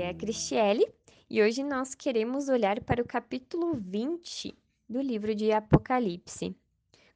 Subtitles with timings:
[0.00, 0.90] é a Cristiele
[1.28, 4.56] e hoje nós queremos olhar para o capítulo 20
[4.88, 6.56] do livro de Apocalipse.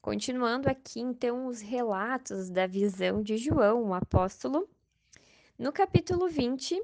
[0.02, 4.68] Continuando aqui, então, os relatos da visão de João, o apóstolo.
[5.58, 6.78] No capítulo 20,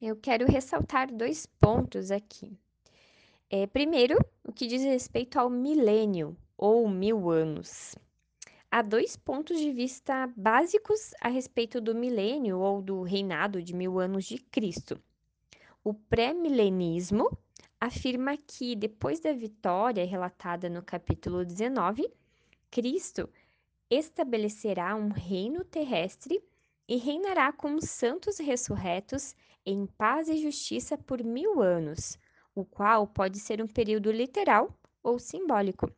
[0.00, 2.56] eu quero ressaltar dois pontos aqui.
[3.50, 7.94] É, primeiro, o que diz respeito ao milênio, ou mil anos.
[8.74, 14.00] Há dois pontos de vista básicos a respeito do milênio ou do reinado de mil
[14.00, 14.98] anos de Cristo.
[15.84, 17.36] O pré-milenismo
[17.78, 22.10] afirma que, depois da vitória relatada no capítulo 19,
[22.70, 23.28] Cristo
[23.90, 26.42] estabelecerá um reino terrestre
[26.88, 29.34] e reinará com os santos ressurretos
[29.66, 32.18] em paz e justiça por mil anos,
[32.54, 35.92] o qual pode ser um período literal ou simbólico.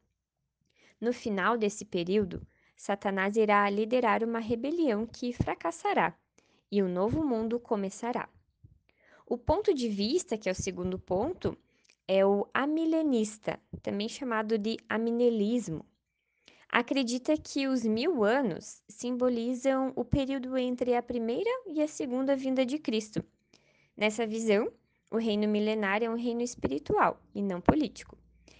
[1.01, 2.45] No final desse período,
[2.85, 6.15] Satanás irá liderar uma rebelião que fracassará
[6.71, 8.29] e o um novo mundo começará.
[9.27, 11.57] O ponto de vista, que é o segundo ponto,
[12.07, 15.83] é o amilenista, também chamado de aminelismo.
[16.69, 22.67] Acredita que os mil anos simbolizam o período entre a primeira e a segunda vinda
[22.67, 23.25] de Cristo.
[23.97, 24.71] Nessa visão,
[25.11, 28.19] o reino milenário é um reino espiritual e não político.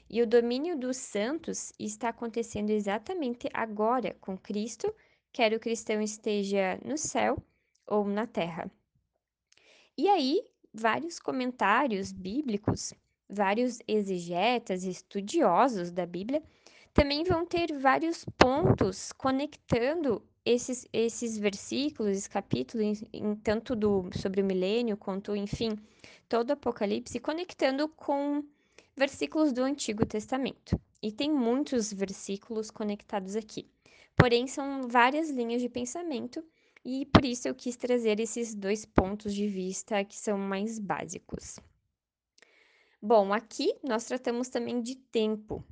[0.09, 4.95] E o domínio dos santos está acontecendo exatamente agora com Cristo,
[5.33, 7.37] quer o cristão esteja no céu
[7.87, 8.71] ou na terra.
[9.97, 12.93] E aí, vários comentários bíblicos,
[13.29, 16.43] vários exegetas, estudiosos da Bíblia,
[16.93, 24.11] também vão ter vários pontos conectando esses, esses versículos, esses capítulos, em, em, tanto do,
[24.17, 25.79] sobre o milênio, quanto, enfim,
[26.29, 28.45] todo o Apocalipse, conectando com
[28.97, 30.81] versículos do Antigo Testamento.
[31.03, 33.69] E tem muitos versículos conectados aqui.
[34.17, 36.45] Porém, são várias linhas de pensamento
[36.85, 41.59] e por isso eu quis trazer esses dois pontos de vista que são mais básicos.
[43.01, 45.65] Bom, aqui nós tratamos também de tempo.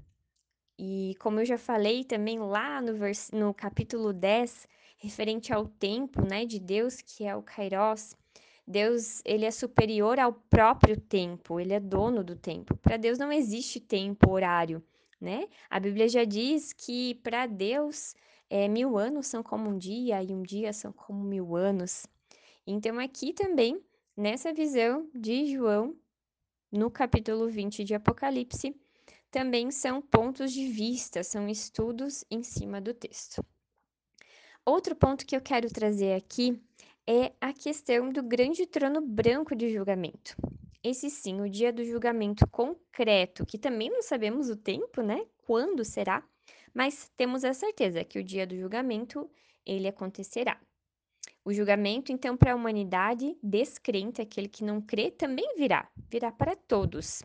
[0.79, 4.67] E como eu já falei também lá no, vers no capítulo 10,
[4.99, 8.15] referente ao tempo né, de Deus, que é o Kairos,
[8.67, 12.77] Deus, ele é superior ao próprio tempo, ele é dono do tempo.
[12.77, 14.83] Para Deus não existe tempo, horário,
[15.21, 15.49] né?
[15.69, 18.15] A Bíblia já diz que para Deus
[18.49, 22.07] é, mil anos são como um dia e um dia são como mil anos.
[22.67, 23.83] Então, aqui também,
[24.17, 25.97] nessa visão de João,
[26.71, 28.75] no capítulo 20 de Apocalipse,
[29.31, 33.45] também são pontos de vista, são estudos em cima do texto.
[34.65, 36.63] Outro ponto que eu quero trazer aqui
[37.07, 40.37] é a questão do grande trono branco de julgamento.
[40.85, 45.27] Esse sim, o dia do julgamento concreto, que também não sabemos o tempo, né?
[45.39, 46.25] Quando será,
[46.75, 49.31] mas temos a certeza que o dia do julgamento
[49.65, 50.61] ele acontecerá.
[51.45, 56.55] O julgamento, então, para a humanidade descrente, aquele que não crê, também virá, virá para
[56.55, 57.23] todos.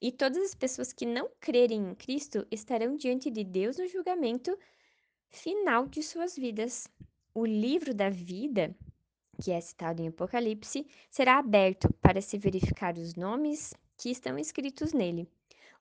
[0.00, 4.56] E todas as pessoas que não crerem em Cristo estarão diante de Deus no julgamento
[5.30, 6.86] final de suas vidas.
[7.34, 8.76] O livro da vida
[9.34, 14.92] que é citado em Apocalipse, será aberto para se verificar os nomes que estão escritos
[14.92, 15.28] nele.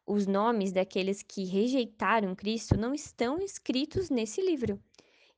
[0.06, 4.82] Os nomes daqueles que rejeitaram Cristo não estão escritos nesse livro.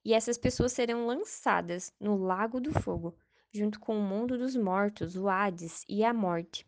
[0.04, 3.16] E essas pessoas serão lançadas no lago do fogo,
[3.52, 6.66] junto com o mundo dos mortos, o Hades e a morte.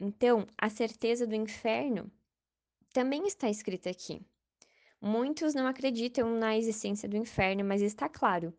[0.00, 2.10] Então, a certeza do inferno
[2.92, 4.20] também está escrita aqui.
[5.00, 8.54] Muitos não acreditam na existência do inferno, mas está claro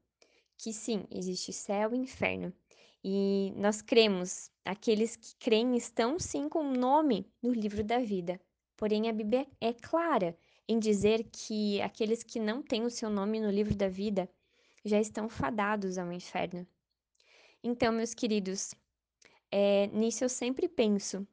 [0.60, 2.54] que sim, existe céu e inferno.
[3.02, 8.40] E nós cremos, aqueles que creem estão sim com o nome no livro da vida.
[8.76, 10.38] Porém, a Bíblia é clara
[10.68, 14.30] em dizer que aqueles que não têm o seu nome no livro da vida
[14.84, 16.68] já estão fadados ao inferno.
[17.64, 18.76] Então, meus queridos,
[19.50, 21.26] é, nisso eu sempre penso: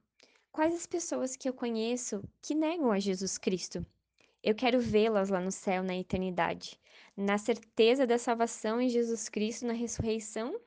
[0.52, 3.84] quais as pessoas que eu conheço que negam a Jesus Cristo?
[4.46, 6.78] Eu quero vê-las lá no céu na eternidade
[7.16, 10.60] na certeza da salvação em Jesus Cristo, na ressurreição,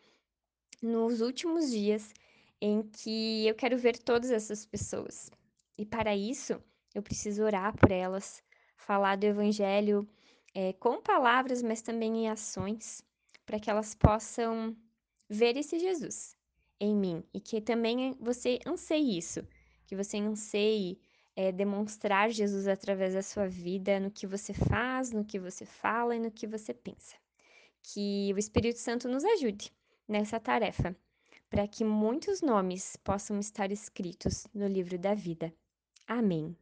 [0.81, 2.11] nos últimos dias
[2.59, 5.29] em que eu quero ver todas essas pessoas.
[5.77, 6.61] E para isso,
[6.95, 8.41] eu preciso orar por elas,
[8.75, 10.09] falar do Evangelho
[10.55, 13.03] é, com palavras, mas também em ações,
[13.45, 14.75] para que elas possam
[15.29, 16.35] ver esse Jesus
[16.79, 19.45] em mim e que também você anseie isso,
[19.85, 20.99] que você anseie
[21.35, 26.15] é, demonstrar Jesus através da sua vida, no que você faz, no que você fala
[26.15, 27.15] e no que você pensa.
[27.81, 29.71] Que o Espírito Santo nos ajude
[30.07, 30.95] nessa tarefa,
[31.49, 35.53] para que muitos nomes possam estar escritos no livro da vida.
[36.07, 36.55] Amém.